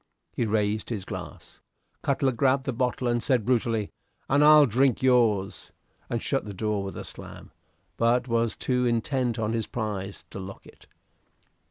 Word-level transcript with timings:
He 0.33 0.47
raised 0.47 0.89
his 0.89 1.05
glass. 1.05 1.61
Cutler 2.01 2.31
grabbed 2.31 2.63
the 2.63 2.73
bottle 2.73 3.07
and 3.07 3.21
said, 3.21 3.45
brutally, 3.45 3.91
"And 4.27 4.43
I'll 4.43 4.65
drink 4.65 5.03
yours!" 5.03 5.71
and 6.09 6.23
shut 6.23 6.43
the 6.43 6.55
door 6.55 6.81
with 6.83 6.97
a 6.97 7.03
slam, 7.03 7.51
but 7.97 8.27
was 8.27 8.55
too 8.55 8.87
intent 8.87 9.37
on 9.37 9.53
his 9.53 9.67
prize 9.67 10.23
to 10.31 10.39
lock 10.39 10.65
it. 10.65 10.87